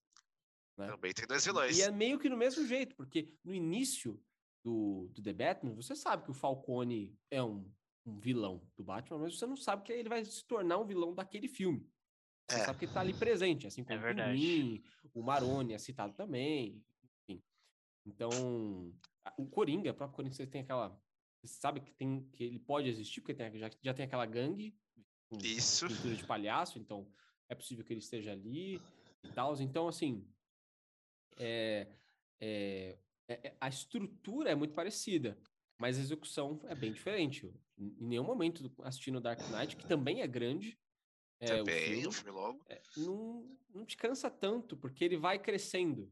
Né? 0.78 0.88
Também 0.88 1.14
tem 1.14 1.26
dois 1.26 1.46
vilões. 1.46 1.78
E 1.78 1.82
é 1.82 1.92
meio 1.92 2.20
que 2.20 2.30
no 2.30 2.38
mesmo 2.38 2.66
jeito, 2.68 2.96
porque 2.96 3.34
no 3.44 3.54
início 3.54 4.22
do, 4.70 5.10
do 5.14 5.22
The 5.24 5.34
Batman, 5.34 5.74
você 5.74 5.96
sabe 5.96 6.24
que 6.24 6.32
o 6.32 6.34
Falcone 6.34 7.18
é 7.32 7.42
um, 7.42 7.68
um 8.06 8.20
vilão 8.20 8.62
do 8.78 8.84
Batman, 8.84 9.18
mas 9.18 9.38
você 9.38 9.48
não 9.48 9.58
sabe 9.58 9.84
que 9.84 9.92
ele 9.92 10.08
vai 10.08 10.24
se 10.24 10.46
tornar 10.46 10.78
um 10.78 10.86
vilão 10.86 11.16
daquele 11.16 11.48
filme. 11.48 11.90
Você 12.48 12.62
é. 12.62 12.66
sabe 12.66 12.80
que 12.80 12.86
ele 12.86 12.94
tá 12.94 13.02
ali 13.02 13.14
presente, 13.14 13.66
assim 13.66 13.84
como 13.84 14.00
é 14.06 14.12
o 14.12 14.16
Pinguim, 14.16 14.84
o 15.14 15.24
Maroni 15.24 15.74
é 15.74 15.78
citado 15.80 16.14
também, 16.14 16.84
enfim. 17.04 17.44
Então, 18.06 18.30
o 19.38 19.48
Coringa, 19.48 19.92
o 19.92 19.96
próprio 19.96 20.16
Coringa, 20.16 20.36
você 20.36 20.46
tem 20.46 20.62
aquela... 20.62 21.00
Você 21.42 21.60
sabe 21.60 21.80
que, 21.80 21.94
tem, 21.94 22.28
que 22.34 22.44
ele 22.44 22.60
pode 22.60 22.90
existir, 22.90 23.22
porque 23.22 23.34
tem, 23.34 23.58
já, 23.58 23.70
já 23.82 23.94
tem 23.94 24.06
aquela 24.06 24.26
gangue 24.26 24.76
com 25.30 25.38
Isso. 25.38 25.88
pintura 25.88 26.16
de 26.16 26.26
palhaço, 26.26 26.78
então 26.78 27.08
é 27.48 27.56
possível 27.56 27.84
que 27.86 27.94
ele 27.94 28.02
esteja 28.02 28.34
ali 28.34 28.82
e 29.24 29.32
tal. 29.34 29.56
Então, 29.62 29.88
assim, 29.88 30.28
é, 31.38 31.88
é, 32.42 32.98
é, 33.30 33.48
é, 33.50 33.58
a 33.62 33.70
estrutura 33.70 34.50
é 34.50 34.56
muito 34.56 34.74
parecida, 34.74 35.38
mas 35.78 35.98
a 35.98 36.02
execução 36.02 36.60
é 36.66 36.74
bem 36.74 36.92
diferente. 36.92 37.46
Em 37.78 38.08
nenhum 38.08 38.24
momento 38.24 38.72
assistindo 38.84 39.22
Dark 39.22 39.40
Knight, 39.52 39.78
que 39.78 39.88
também 39.88 40.22
é 40.22 40.28
grande, 40.28 40.78
é, 41.40 41.46
também, 41.58 41.62
o 41.62 41.86
filme, 41.86 42.08
o 42.08 42.12
filme 42.12 42.32
logo. 42.32 42.66
É, 42.68 42.82
não, 42.98 43.58
não 43.74 43.86
te 43.86 43.96
cansa 43.96 44.30
tanto, 44.30 44.76
porque 44.76 45.06
ele 45.06 45.16
vai 45.16 45.38
crescendo, 45.38 46.12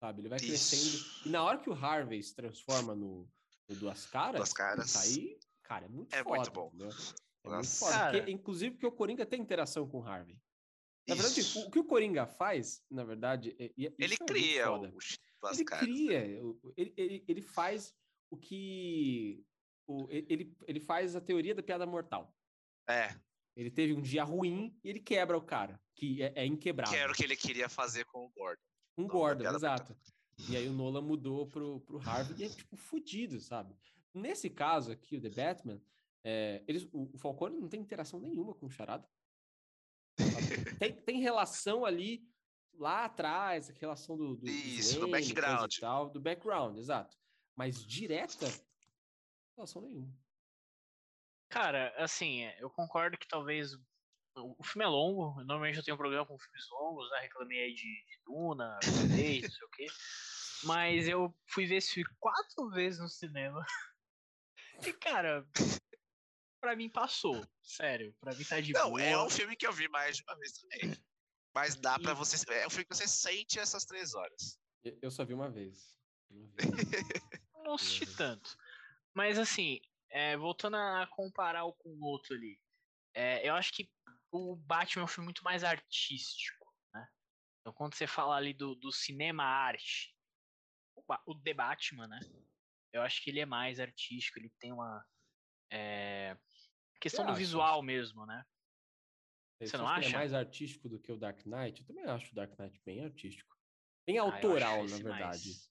sabe? 0.00 0.20
Ele 0.20 0.28
vai 0.28 0.38
Isso. 0.38 0.48
crescendo. 0.48 1.28
E 1.28 1.28
na 1.30 1.42
hora 1.44 1.58
que 1.58 1.70
o 1.70 1.72
Harvey 1.72 2.20
se 2.22 2.34
transforma 2.34 2.94
no, 2.94 3.30
no 3.68 3.76
Duas 3.76 4.04
Caras, 4.06 4.40
Duas 4.40 4.52
Caras. 4.52 4.96
aí, 4.96 5.38
cara, 5.62 5.86
é 5.86 5.88
muito 5.88 6.12
é 6.12 6.22
foda. 6.22 6.36
Muito 6.36 6.50
bom. 6.50 6.70
Né? 6.74 6.88
É 7.44 7.48
muito 7.48 7.68
foda. 7.68 8.10
Porque, 8.10 8.30
inclusive 8.30 8.72
porque 8.72 8.86
o 8.86 8.92
Coringa 8.92 9.24
tem 9.24 9.40
interação 9.40 9.88
com 9.88 10.00
o 10.00 10.02
Harvey. 10.02 10.38
Na 11.08 11.14
verdade, 11.14 11.40
o, 11.40 11.60
o, 11.60 11.70
que 11.70 11.78
o 11.78 11.84
Coringa 11.84 12.26
faz, 12.26 12.84
na 12.90 13.04
verdade, 13.04 13.54
é, 13.58 13.72
ele 13.76 14.16
cria 14.16 14.72
o, 14.72 14.84
ele 14.84 15.64
cria, 15.64 16.24
ele, 16.76 16.94
ele, 16.96 17.24
ele 17.28 17.42
faz 17.42 17.94
o 18.30 18.36
que. 18.36 19.44
O, 19.86 20.08
ele, 20.10 20.56
ele 20.66 20.80
faz 20.80 21.14
a 21.14 21.20
teoria 21.20 21.54
da 21.54 21.62
piada 21.62 21.86
mortal. 21.86 22.34
É. 22.88 23.14
Ele 23.56 23.70
teve 23.70 23.92
um 23.92 24.02
dia 24.02 24.24
ruim 24.24 24.76
e 24.82 24.90
ele 24.90 25.00
quebra 25.00 25.36
o 25.36 25.40
cara, 25.40 25.80
que 25.94 26.22
é, 26.22 26.32
é 26.34 26.46
inquebrável. 26.46 26.92
Que 26.92 27.00
era 27.00 27.12
o 27.12 27.14
que 27.14 27.24
ele 27.24 27.36
queria 27.36 27.68
fazer 27.68 28.04
com 28.06 28.26
o 28.26 28.28
Gordon. 28.30 28.60
Um 28.98 29.06
Gordon, 29.06 29.44
exato. 29.44 29.92
Mortal. 29.92 30.16
E 30.50 30.56
aí 30.56 30.68
o 30.68 30.72
Nolan 30.72 31.00
mudou 31.00 31.46
pro, 31.46 31.80
pro 31.80 31.98
Harvey 31.98 32.36
e 32.38 32.44
é, 32.44 32.48
tipo, 32.48 32.76
fudido, 32.76 33.40
sabe? 33.40 33.74
Nesse 34.12 34.50
caso 34.50 34.92
aqui, 34.92 35.16
o 35.16 35.20
The 35.20 35.30
Batman, 35.30 35.80
é, 36.22 36.62
eles, 36.66 36.84
o, 36.92 37.10
o 37.14 37.18
Falcone 37.18 37.58
não 37.58 37.68
tem 37.68 37.80
interação 37.80 38.20
nenhuma 38.20 38.54
com 38.54 38.66
o 38.66 38.70
Charada. 38.70 39.08
tem, 40.78 40.92
tem 40.92 41.20
relação 41.20 41.84
ali 41.84 42.22
lá 42.78 43.04
atrás, 43.04 43.70
a 43.70 43.72
relação 43.72 44.16
do, 44.16 44.36
do 44.36 44.48
Isso, 44.48 45.00
do 45.00 45.08
background. 45.08 45.72
e 45.74 45.80
tal, 45.80 46.10
do 46.10 46.20
background, 46.20 46.76
exato. 46.76 47.16
Mas 47.54 47.84
direta, 47.84 48.46
relação 49.56 49.82
nenhuma. 49.82 50.12
Cara, 51.48 51.94
assim, 51.96 52.42
eu 52.58 52.68
concordo 52.68 53.16
que 53.16 53.26
talvez 53.26 53.72
o 54.34 54.62
filme 54.62 54.84
é 54.84 54.88
longo. 54.88 55.42
Normalmente 55.44 55.78
eu 55.78 55.84
tenho 55.84 55.94
um 55.94 55.98
problema 55.98 56.26
com 56.26 56.38
filmes 56.38 56.68
longos, 56.70 57.10
né? 57.10 57.20
Reclamei 57.20 57.64
aí 57.64 57.74
de, 57.74 57.82
de 57.82 58.20
Duna, 58.24 58.78
Irlandês, 58.82 59.42
não 59.42 59.50
sei 59.50 59.66
o 59.66 59.70
quê. 59.70 59.86
Mas 60.64 61.08
eu 61.08 61.34
fui 61.46 61.66
ver 61.66 61.76
esse 61.76 61.94
filme 61.94 62.10
quatro 62.18 62.70
vezes 62.70 63.00
no 63.00 63.08
cinema. 63.08 63.64
E, 64.86 64.92
cara, 64.92 65.48
pra 66.66 66.74
mim 66.74 66.90
passou. 66.90 67.46
Sério, 67.62 68.12
pra 68.18 68.34
mim 68.34 68.42
tá 68.44 68.60
de 68.60 68.72
Não, 68.72 68.90
boa. 68.90 69.00
é 69.00 69.16
um 69.22 69.30
filme 69.30 69.54
que 69.54 69.64
eu 69.64 69.72
vi 69.72 69.88
mais 69.88 70.16
de 70.16 70.24
uma 70.24 70.36
vez 70.36 70.52
também. 70.52 70.96
Mas 71.54 71.76
dá 71.76 71.96
pra 71.96 72.10
E- 72.10 72.14
você. 72.14 72.52
É 72.54 72.66
um 72.66 72.70
filme 72.70 72.84
que 72.84 72.96
você 72.96 73.06
sente 73.06 73.56
essas 73.60 73.84
três 73.84 74.14
horas. 74.14 74.60
Eu 75.00 75.10
só 75.12 75.24
vi 75.24 75.32
uma 75.32 75.48
vez. 75.48 75.96
Uma 76.28 76.48
vez. 76.48 76.56
Eu 77.54 77.62
não 77.62 77.74
assisti 77.74 78.04
tanto. 78.16 78.56
Mas 79.14 79.38
assim, 79.38 79.80
é, 80.10 80.36
voltando 80.36 80.76
a 80.76 81.06
comparar 81.06 81.64
o 81.64 81.72
com 81.72 81.88
o 81.90 82.04
outro 82.04 82.34
ali, 82.34 82.60
é, 83.14 83.48
eu 83.48 83.54
acho 83.54 83.72
que 83.72 83.90
o 84.30 84.54
Batman 84.56 85.02
é 85.02 85.04
um 85.04 85.08
filme 85.08 85.24
muito 85.26 85.42
mais 85.42 85.64
artístico, 85.64 86.66
né? 86.92 87.08
Então 87.60 87.72
quando 87.72 87.94
você 87.94 88.06
fala 88.06 88.36
ali 88.36 88.52
do, 88.52 88.74
do 88.74 88.92
cinema 88.92 89.42
arte, 89.44 90.14
o, 90.94 91.02
o 91.26 91.40
The 91.42 91.54
Batman, 91.54 92.06
né? 92.08 92.20
Eu 92.92 93.02
acho 93.02 93.22
que 93.22 93.30
ele 93.30 93.40
é 93.40 93.46
mais 93.46 93.80
artístico, 93.80 94.38
ele 94.38 94.50
tem 94.60 94.72
uma 94.72 95.04
é, 95.70 96.36
questão 97.00 97.24
do 97.24 97.30
acha? 97.32 97.38
visual 97.38 97.82
mesmo, 97.82 98.24
né? 98.26 98.44
Você 99.60 99.76
não 99.78 99.88
acha 99.88 100.00
que 100.00 100.06
ele 100.06 100.06
acha? 100.08 100.16
É 100.16 100.18
mais 100.18 100.34
artístico 100.34 100.88
do 100.88 100.98
que 101.00 101.10
o 101.10 101.16
Dark 101.16 101.44
Knight? 101.46 101.80
Eu 101.80 101.86
também 101.86 102.04
acho 102.04 102.30
o 102.30 102.34
Dark 102.34 102.58
Knight 102.58 102.80
bem 102.84 103.04
artístico. 103.04 103.56
Bem 104.06 104.18
Ah, 104.18 104.24
acho 104.24 104.34
autoral, 104.36 104.78
na 104.78 104.84
esse 104.84 105.02
verdade. 105.02 105.20
mais- 105.48 105.70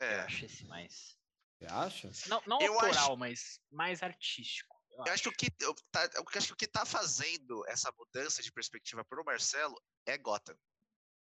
É. 0.00 0.14
Eu 0.14 0.20
acho 0.22 0.44
esse 0.44 0.64
mais. 0.66 1.18
Você 1.58 1.66
acha? 1.66 2.10
Não, 2.28 2.42
não 2.46 2.60
Eu 2.60 2.74
acho- 2.78 2.86
autoral, 2.86 3.16
mas 3.16 3.60
mais 3.70 4.02
artístico. 4.02 4.76
eu 4.90 5.04
Eu 5.06 5.12
acho 5.12 5.22
que 5.24 5.28
o 5.28 5.32
que, 5.32 5.64
eu 5.64 5.74
tá, 5.92 6.08
eu 6.14 6.24
acho 6.34 6.46
que 6.48 6.52
o 6.52 6.56
que 6.56 6.66
tá 6.66 6.84
fazendo 6.86 7.64
essa 7.68 7.92
mudança 7.92 8.42
de 8.42 8.50
perspectiva 8.52 9.04
pro 9.04 9.24
Marcelo 9.24 9.74
é 10.06 10.16
Gotham. 10.16 10.56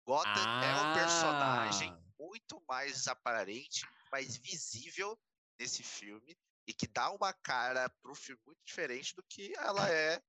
Gotham 0.06 0.64
é 0.64 0.76
um 0.76 0.94
personagem 0.94 1.90
Ah, 1.92 2.02
muito 2.20 2.62
mais 2.68 3.08
aparente, 3.08 3.86
mais 4.12 4.36
visível 4.38 5.18
nesse 5.60 5.84
filme 5.84 6.36
e 6.72 6.74
que 6.74 6.88
dá 6.88 7.12
uma 7.12 7.34
cara 7.34 7.90
pro 8.02 8.16
filme 8.16 8.42
muito 8.46 8.60
diferente 8.66 9.14
do 9.14 9.22
que 9.24 9.54
ela 9.58 9.90
é 9.90 10.22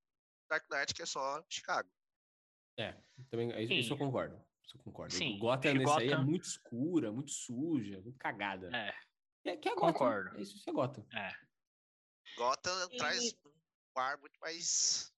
Dark 0.50 0.68
Knight, 0.68 0.92
que 0.92 1.02
é 1.02 1.06
só 1.06 1.42
Chicago. 1.48 1.88
É, 2.76 3.00
também, 3.30 3.48
isso, 3.62 3.72
isso 3.72 3.92
eu 3.92 3.96
Sim. 3.96 4.04
concordo. 4.04 4.44
Isso 4.64 4.76
eu 4.76 4.82
concordo. 4.82 5.14
Sim, 5.14 5.36
o 5.36 5.38
Gotham 5.38 5.74
nesse 5.74 5.92
aí 5.98 6.06
é 6.08 6.10
Gotham- 6.10 6.24
muito 6.24 6.44
escura, 6.44 7.12
muito 7.12 7.30
suja, 7.30 8.00
muito 8.00 8.18
cagada. 8.18 8.68
É, 8.76 8.92
Que 9.42 9.48
é, 9.50 9.56
que 9.56 9.68
é 9.68 9.74
Gotham. 9.74 9.92
Concordo. 9.92 10.36
É 10.36 10.40
isso, 10.42 10.56
isso 10.56 10.68
é 10.68 10.72
Gotham. 10.72 11.06
é. 11.14 11.32
Gotham 12.36 12.88
E- 12.90 12.96
traz 12.96 13.34
um 13.96 14.00
ar 14.00 14.18
muito 14.18 14.38
mais 14.40 15.12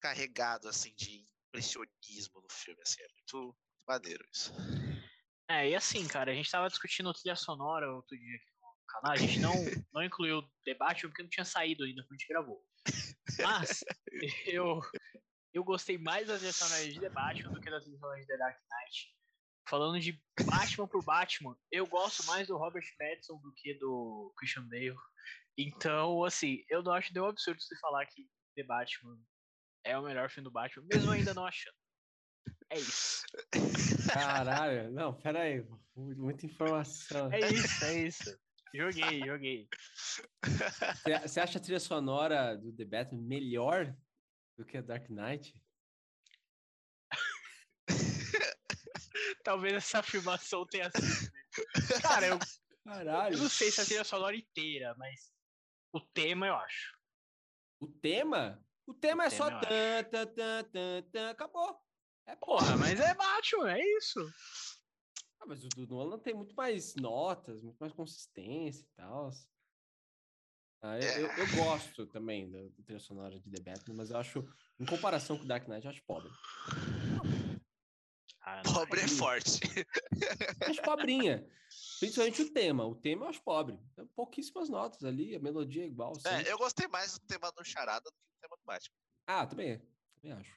carregado 0.00 0.68
assim 0.68 0.94
de 0.94 1.26
impressionismo 1.48 2.40
no 2.40 2.48
filme, 2.50 2.80
assim, 2.82 3.02
é 3.02 3.08
muito 3.08 3.56
maneiro 3.88 4.24
isso. 4.32 4.52
É, 5.48 5.68
e 5.70 5.74
assim, 5.74 6.06
cara, 6.06 6.30
a 6.30 6.34
gente 6.34 6.50
tava 6.50 6.68
discutindo 6.68 7.12
trilha 7.12 7.36
sonora 7.36 7.92
outro 7.94 8.16
dia 8.16 8.36
aqui 8.36 8.50
canal. 8.92 9.12
A 9.12 9.16
gente 9.16 9.40
não, 9.40 9.54
não 9.92 10.02
incluiu 10.02 10.38
o 10.38 10.50
debate 10.64 11.06
porque 11.06 11.22
não 11.22 11.30
tinha 11.30 11.44
saído 11.44 11.84
ainda 11.84 12.02
quando 12.02 12.12
a 12.12 12.16
gente 12.16 12.28
gravou. 12.28 12.64
Mas 13.42 13.84
eu, 14.46 14.80
eu 15.52 15.64
gostei 15.64 15.98
mais 15.98 16.28
da 16.28 16.36
trilha 16.36 16.52
sonora 16.52 16.88
de 16.88 17.00
The 17.00 17.08
Batman 17.08 17.52
do 17.52 17.60
que 17.60 17.70
da 17.70 17.80
trilha 17.80 17.98
sonora 17.98 18.20
de 18.20 18.26
The 18.26 18.36
Dark 18.36 18.56
Knight. 18.56 19.16
Falando 19.68 20.00
de 20.00 20.20
Batman 20.44 20.88
por 20.88 21.04
Batman, 21.04 21.56
eu 21.70 21.86
gosto 21.86 22.24
mais 22.26 22.48
do 22.48 22.56
Robert 22.58 22.84
Pattinson 22.98 23.38
do 23.40 23.52
que 23.54 23.74
do 23.74 24.32
Christian 24.36 24.68
Bale. 24.68 24.94
Então, 25.56 26.24
assim, 26.24 26.64
eu 26.68 26.82
não 26.82 26.92
acho 26.92 27.12
nenhum 27.14 27.26
absurdo 27.26 27.60
você 27.62 27.76
falar 27.78 28.04
que 28.06 28.28
The 28.56 28.64
Batman 28.64 29.18
é 29.84 29.96
o 29.96 30.02
melhor 30.02 30.28
filme 30.30 30.44
do 30.48 30.52
Batman, 30.52 30.84
mesmo 30.90 31.10
ainda 31.10 31.32
não 31.32 31.46
achando. 31.46 31.76
É 32.70 32.78
isso. 32.78 33.22
Caralho, 34.12 34.90
não, 34.92 35.14
pera 35.14 35.42
aí. 35.42 35.62
mu- 35.62 35.80
Muita 35.94 36.46
informação. 36.46 37.32
É 37.32 37.40
isso, 37.40 37.84
é 37.84 38.02
isso. 38.02 38.38
Joguei, 38.74 39.20
joguei. 39.24 39.68
Você 41.22 41.40
acha 41.40 41.58
a 41.58 41.60
trilha 41.60 41.80
sonora 41.80 42.56
do 42.56 42.74
The 42.74 42.84
Batman 42.84 43.20
melhor 43.22 43.94
do 44.56 44.64
que 44.64 44.78
a 44.78 44.82
Dark 44.82 45.10
Knight? 45.10 45.54
Talvez 49.44 49.74
essa 49.74 49.98
afirmação 49.98 50.66
tenha 50.66 50.90
sido. 50.90 51.32
né? 51.32 52.00
Cara, 52.00 52.26
eu, 52.28 52.38
Caralho. 52.84 53.34
eu 53.34 53.38
não 53.42 53.48
sei 53.48 53.70
se 53.70 53.80
a 53.80 53.84
trilha 53.84 54.04
sonora 54.04 54.36
inteira, 54.36 54.94
mas 54.96 55.32
o 55.92 56.00
tema 56.00 56.46
eu 56.46 56.54
acho. 56.54 56.96
O 57.80 57.88
tema? 57.88 58.64
O 58.86 58.94
tema 58.94 59.24
O 59.24 59.26
é 59.26 59.30
só 59.30 59.46
tema 59.46 59.60
eu 59.60 60.04
tan, 60.04 60.24
tan, 60.24 60.26
tan, 60.34 60.64
tan, 60.64 61.02
tan, 61.10 61.30
acabou. 61.30 61.78
É 62.26 62.36
Porra, 62.36 62.76
mas 62.76 62.98
é 63.00 63.14
Batman, 63.14 63.72
é 63.72 63.84
isso. 63.98 64.20
Ah, 65.42 65.46
mas 65.46 65.64
o 65.64 65.68
do 65.70 65.86
Nolan 65.88 66.20
tem 66.20 66.34
muito 66.34 66.54
mais 66.54 66.94
notas, 66.94 67.62
muito 67.62 67.78
mais 67.80 67.92
consistência 67.92 68.84
e 68.84 68.88
tal. 68.94 69.30
Ah, 70.80 70.96
eu, 71.00 71.26
eu- 71.26 71.36
eu 71.38 71.56
gosto 71.56 72.06
também 72.06 72.48
da, 72.48 72.58
trilha 72.84 73.00
sonora 73.00 73.38
de 73.40 73.50
The 73.50 73.60
Batman, 73.60 73.96
mas 73.96 74.10
eu 74.10 74.18
acho, 74.18 74.44
em 74.78 74.86
comparação 74.86 75.36
com 75.36 75.42
o 75.44 75.46
Dark 75.48 75.66
Knight, 75.66 75.84
eu 75.84 75.90
acho 75.90 76.02
pobre. 76.04 76.30
Ah, 78.40 78.62
Pobre 78.64 79.00
é 79.00 79.08
forte. 79.08 79.60
Eu 80.60 80.68
acho 80.70 80.82
pobrinha. 80.82 81.44
Principalmente 81.98 82.42
o 82.42 82.52
tema. 82.52 82.84
O 82.86 82.94
tema 82.94 83.24
eu 83.24 83.28
acho 83.30 83.42
pobre. 83.42 83.78
Tem 83.96 84.06
pouquíssimas 84.06 84.68
notas 84.68 85.04
ali, 85.04 85.34
a 85.34 85.40
melodia 85.40 85.82
é 85.84 85.86
igual. 85.86 86.14
sempre. 86.14 86.48
É, 86.48 86.52
eu 86.52 86.58
gostei 86.58 86.86
mais 86.86 87.18
do 87.18 87.26
tema 87.26 87.50
do 87.52 87.64
Charada 87.64 88.04
do 88.10 88.12
que 88.12 88.18
do 88.28 88.40
tema 88.40 88.56
do 88.56 88.64
Batman. 88.64 88.94
Ah, 89.26 89.46
também, 89.46 89.78
também 90.14 90.32
acho. 90.36 90.56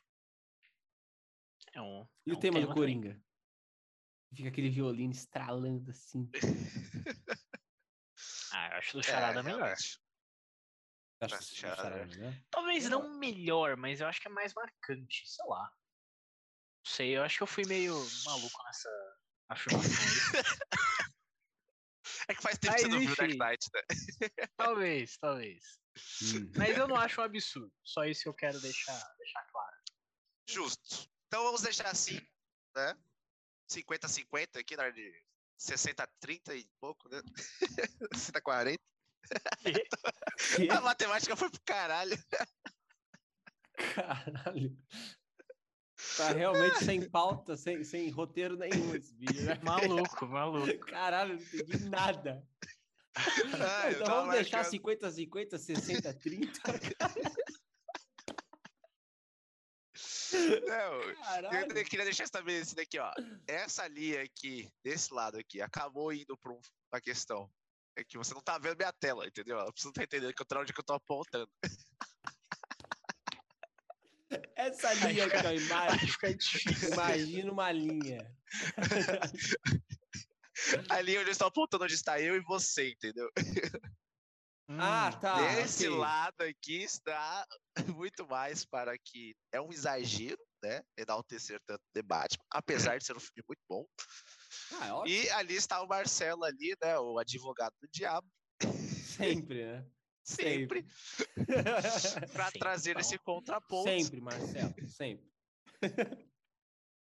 É 1.74 1.82
um, 1.82 2.08
E 2.26 2.32
é 2.32 2.34
o 2.34 2.38
um 2.38 2.40
tema 2.40 2.60
do 2.60 2.68
também. 2.68 2.76
Coringa? 2.76 3.25
Fica 4.36 4.50
aquele 4.50 4.70
violino 4.70 5.14
estralando 5.14 5.92
assim. 5.92 6.30
Ah, 8.52 8.70
eu 8.70 8.78
acho 8.78 8.94
do 8.98 9.04
Charada 9.04 9.44
melhor. 9.44 9.58
realmente. 9.60 10.00
Você 11.20 11.26
acha 11.26 11.36
Acho 11.36 11.50
que 11.50 11.56
Charada 11.58 11.82
Charada, 11.84 12.16
né? 12.16 12.46
Talvez 12.50 12.90
não 12.90 13.18
melhor, 13.20 13.76
mas 13.76 14.00
eu 14.00 14.08
acho 14.08 14.22
que 14.22 14.30
é 14.30 14.32
mais 14.32 14.54
marcante, 14.54 15.24
sei 15.28 15.46
lá. 15.46 15.64
Não 15.66 16.92
sei, 16.92 17.18
eu 17.18 17.24
acho 17.24 17.38
que 17.38 17.44
eu 17.44 17.48
fui 17.48 17.66
meio 17.66 17.94
maluco 18.24 18.64
nessa 18.64 18.90
afirmação. 19.50 19.92
É 22.28 22.34
que 22.34 22.42
faz 22.42 22.58
tempo 22.58 22.74
que 22.74 22.82
você 22.82 22.88
Mas 22.88 22.94
não 22.94 23.00
viu 23.00 23.12
o 23.12 23.16
Dark 23.16 23.30
enfim. 23.30 23.38
Knight, 23.38 23.70
né? 23.74 23.82
talvez, 24.58 25.18
talvez. 25.18 25.64
Hum. 26.24 26.52
Mas 26.56 26.78
eu 26.78 26.88
não 26.88 26.96
acho 26.96 27.22
um 27.22 27.24
absurdo. 27.24 27.72
Só 27.84 28.06
isso 28.06 28.24
que 28.24 28.30
eu 28.30 28.34
quero 28.34 28.60
deixar, 28.62 29.16
deixar 29.18 29.44
claro. 29.52 29.76
Justo. 30.48 31.08
Então 31.28 31.44
vamos 31.44 31.62
deixar 31.62 31.88
assim, 31.88 32.20
né? 32.76 32.98
50-50 33.70 34.60
aqui, 34.60 34.76
na 34.76 34.84
hora 34.84 34.94
de 34.94 35.12
60-30 35.60 36.56
e 36.56 36.70
pouco, 36.80 37.10
né? 37.10 37.22
60-40. 38.14 38.78
Que? 40.56 40.70
A 40.70 40.82
matemática 40.82 41.36
foi 41.36 41.50
pro 41.50 41.62
caralho. 41.66 42.16
Caralho. 43.96 44.78
Tá 46.18 46.32
realmente 46.34 46.84
sem 46.84 47.10
pauta, 47.10 47.58
sem, 47.58 47.84
sem 47.84 48.10
roteiro 48.10 48.58
nenhum 48.58 48.94
esse 48.96 49.14
vídeo, 49.16 49.44
né? 49.44 49.60
Maluco, 49.64 50.28
maluco. 50.28 50.86
Caralho, 50.86 51.36
não 51.36 51.42
entendi 51.42 51.90
nada. 51.90 52.46
Ah, 53.16 53.92
então 53.92 54.08
vamos 54.08 54.36
deixar 54.36 54.58
marcando. 54.58 54.72
50, 54.72 55.12
50, 55.12 55.58
60, 55.58 56.14
30. 56.14 56.62
Não, 60.66 60.94
eu 61.02 61.16
Caralho. 61.18 61.78
eu 61.78 61.86
queria 61.86 62.06
deixar 62.06 62.24
estabelecido 62.24 62.80
aqui, 62.82 63.00
ó. 63.00 63.12
Essa 63.48 63.88
linha 63.88 64.22
aqui, 64.24 64.70
desse 64.84 65.14
lado 65.14 65.38
aqui, 65.38 65.62
acabou 65.62 66.12
indo 66.14 66.38
um- 66.46 66.62
uma 66.92 67.02
questão. 67.02 67.50
É 67.98 68.04
que 68.04 68.18
você 68.18 68.34
não 68.34 68.42
tá 68.42 68.58
vendo 68.58 68.78
minha 68.78 68.92
tela, 68.94 69.26
entendeu? 69.26 69.58
Eu 69.58 69.72
preciso 69.72 69.90
estar 69.90 70.04
entendendo 70.04 70.34
que 70.34 70.42
eu 70.42 70.46
tô 70.46 70.60
onde 70.60 70.74
que 70.74 70.80
eu 70.80 70.84
tô 70.86 70.94
apontando. 70.94 71.50
Essa 74.56 74.94
linha 74.94 75.26
aqui, 75.26 75.38
ó, 75.72 76.32
difícil. 76.34 76.94
imagina 76.94 77.52
uma 77.52 77.72
linha. 77.72 78.20
A 80.90 81.02
linha 81.02 81.20
onde 81.20 81.30
eu 81.30 81.34
estou 81.34 81.48
apontando 81.48 81.84
onde 81.84 81.94
está 81.94 82.20
eu 82.20 82.36
e 82.36 82.40
você, 82.42 82.90
entendeu? 82.90 83.30
Ah, 84.68 85.12
Hum, 85.16 85.20
tá. 85.20 85.56
Desse 85.56 85.88
ok. 85.88 86.00
lado 86.00 86.42
aqui 86.42 86.84
está 86.84 87.46
muito 87.96 88.28
mais 88.28 88.66
para 88.66 88.98
que 88.98 89.36
é 89.52 89.62
um 89.62 89.72
exagero, 89.72 90.42
né? 90.64 90.82
Enaltecer 90.98 91.60
tanto 91.66 91.82
o 91.82 91.94
debate, 91.94 92.38
apesar 92.52 92.98
de 92.98 93.06
ser 93.06 93.16
um 93.16 93.20
filme 93.20 93.44
muito 93.48 93.62
bom. 93.70 93.86
Ah, 94.74 94.88
é 94.88 94.92
ótimo. 94.94 95.16
E 95.16 95.30
ali 95.32 95.56
está 95.56 95.82
o 95.82 95.88
Marcelo 95.88 96.44
ali, 96.44 96.76
né? 96.82 96.98
O 96.98 97.20
advogado 97.20 97.74
do 97.82 97.88
diabo, 97.92 98.28
Sempre, 99.16 99.66
né? 99.66 99.86
sempre, 100.26 100.86
para 102.34 102.52
trazer 102.60 102.96
bom. 102.96 103.00
esse 103.00 103.18
contraponto. 103.20 103.90
Sempre, 103.90 104.20
Marcelo, 104.22 104.74
sempre. 104.88 105.32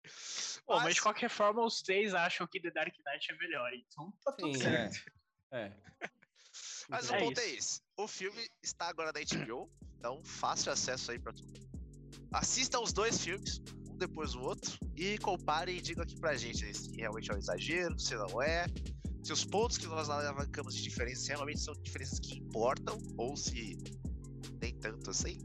Mas 0.05 0.61
Pô, 0.67 0.81
mas 0.81 0.95
de 0.97 1.01
qualquer 1.03 1.31
forma, 1.31 1.65
os 1.65 1.83
três 1.83 2.15
acham 2.15 2.47
que 2.47 2.61
The 2.61 2.71
Dark 2.71 2.95
Knight 3.07 3.31
é 3.33 3.37
melhor, 3.37 3.73
então 3.75 4.13
tá 4.25 4.33
tudo 4.33 4.55
Sim, 4.55 4.61
certo. 4.61 5.13
é. 5.53 5.67
é. 5.67 6.13
Mas 6.93 7.11
É 7.11 7.17
o 7.17 7.21
ponto 7.21 7.41
é 7.41 7.47
isso. 7.47 7.57
esse. 7.59 7.81
O 7.97 8.07
filme 8.07 8.47
está 8.63 8.89
agora 8.89 9.13
na 9.13 9.21
HBO, 9.21 9.71
então 9.99 10.23
fácil 10.25 10.71
acesso 10.73 11.11
aí 11.11 11.19
pra 11.19 11.33
tudo. 11.33 11.53
Assistam 12.33 12.81
os 12.81 12.93
dois 12.93 13.19
filmes, 13.23 13.61
um 13.91 13.97
depois 13.97 14.33
do 14.33 14.41
outro, 14.43 14.79
e 14.97 15.17
comparem 15.19 15.77
e 15.77 15.81
digam 15.81 16.03
aqui 16.05 16.19
pra 16.21 16.37
gente 16.37 16.65
aí 16.65 16.75
se 16.75 16.91
realmente 16.97 17.31
é 17.31 17.35
um 17.35 17.39
exagero, 17.39 17.99
se 17.99 18.15
não 18.15 18.41
é. 18.43 18.67
Se 19.25 19.33
os 19.33 19.45
pontos 19.45 19.79
que 19.79 19.87
nós 19.87 20.11
alavancamos 20.11 20.75
de 20.75 20.83
diferença 20.83 21.29
realmente 21.33 21.61
são 21.61 21.75
diferenças 21.75 22.19
que 22.19 22.39
importam, 22.39 22.99
ou 23.17 23.37
se 23.37 23.79
nem 24.61 24.75
tanto 24.79 25.11
assim. 25.11 25.39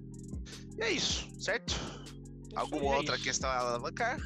E 0.77 0.81
é 0.81 0.91
isso, 0.91 1.29
certo? 1.39 1.71
Isso 1.73 2.57
Alguma 2.57 2.95
é 2.95 2.97
outra 2.97 3.15
isso. 3.15 3.23
questão 3.23 3.49
a 3.49 3.57
alavancar? 3.59 4.19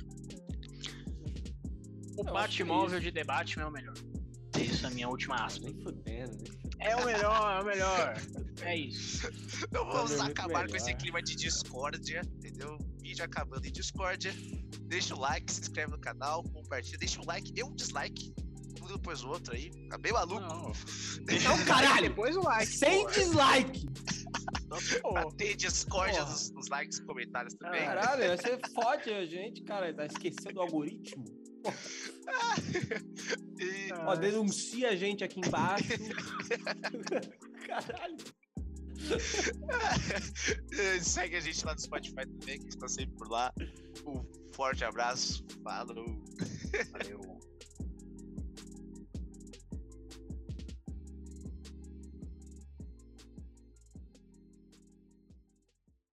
O 2.17 2.23
Eu 2.23 2.29
é 2.29 2.31
Batmóvel 2.31 2.97
isso. 2.99 3.07
de 3.07 3.11
The 3.11 3.23
Batman 3.23 3.63
é 3.63 3.67
o 3.67 3.71
melhor. 3.71 3.93
Isso 4.59 4.85
é 4.85 4.87
a 4.89 4.91
minha 4.91 5.09
última 5.09 5.35
aspa. 5.35 5.65
nem 5.65 5.73
fudendo, 5.81 6.37
nem 6.37 6.45
fudendo. 6.45 6.70
É 6.81 6.95
o 6.95 7.05
melhor, 7.05 7.57
é 7.57 7.61
o 7.61 7.65
melhor. 7.65 8.21
É 8.61 8.75
isso. 8.75 9.27
Então 9.63 9.85
vamos 9.85 10.11
muito 10.17 10.31
acabar 10.31 10.67
com 10.67 10.75
esse 10.75 10.87
melhor. 10.87 10.99
clima 10.99 11.21
de 11.21 11.35
discórdia, 11.35 12.21
entendeu? 12.37 12.77
Vídeo 13.01 13.23
acabando 13.23 13.65
em 13.65 13.71
discórdia. 13.71 14.33
Deixa 14.87 15.15
o 15.15 15.19
like, 15.19 15.51
se 15.51 15.61
inscreve 15.61 15.91
no 15.91 15.99
canal, 15.99 16.43
compartilha, 16.43 16.97
deixa 16.97 17.21
um 17.21 17.25
like 17.25 17.53
e 17.55 17.63
um 17.63 17.73
dislike. 17.75 18.33
Um 18.81 18.87
depois 18.87 19.23
o 19.23 19.29
outro 19.29 19.53
aí. 19.53 19.69
Tá 19.89 19.97
bem 19.97 20.11
maluco. 20.11 20.41
Não. 20.41 20.71
Deixa 21.25 21.47
Então, 21.53 21.61
o 21.61 21.65
caralho, 21.65 22.09
depois 22.09 22.35
o 22.35 22.41
like. 22.41 22.65
Sem 22.65 23.03
pô. 23.03 23.11
dislike! 23.11 23.85
Pô. 25.01 25.13
Pra 25.13 25.25
ter 25.31 25.55
discórdia 25.55 26.19
Porra. 26.19 26.31
nos, 26.31 26.51
nos 26.51 26.67
likes 26.69 26.97
e 26.97 27.03
comentários 27.03 27.53
também. 27.55 27.85
Caralho, 27.85 28.37
você 28.37 28.57
fode 28.73 29.09
a 29.11 29.25
gente, 29.25 29.61
cara. 29.63 29.93
Tá 29.93 30.05
esquecendo 30.05 30.59
o 30.59 30.63
algoritmo. 30.63 31.25
Ó, 34.05 34.15
denuncia 34.15 34.89
a 34.89 34.95
gente 34.95 35.23
aqui 35.23 35.39
embaixo. 35.39 35.87
Caralho. 37.67 38.17
segue 41.01 41.35
a 41.35 41.39
gente 41.39 41.65
lá 41.65 41.73
no 41.73 41.79
Spotify 41.79 42.27
também, 42.27 42.59
que 42.59 42.69
está 42.69 42.87
sempre 42.87 43.15
por 43.17 43.29
lá. 43.29 43.51
Um 44.05 44.23
forte 44.53 44.83
abraço. 44.83 45.43
Falou. 45.63 46.05
Valeu. 46.91 47.30